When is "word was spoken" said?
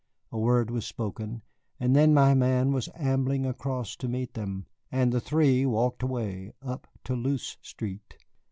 0.39-1.43